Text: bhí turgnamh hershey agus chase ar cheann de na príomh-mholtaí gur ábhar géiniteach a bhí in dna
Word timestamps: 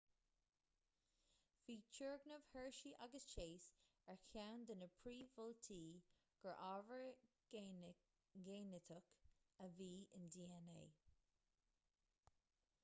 bhí 1.65 1.73
turgnamh 1.97 2.45
hershey 2.53 2.93
agus 3.05 3.27
chase 3.33 3.67
ar 4.13 4.15
cheann 4.29 4.63
de 4.71 4.77
na 4.79 4.87
príomh-mholtaí 5.03 5.77
gur 6.45 6.57
ábhar 6.67 7.05
géiniteach 8.47 9.11
a 9.67 9.67
bhí 9.81 9.91
in 10.21 10.25
dna 10.37 10.79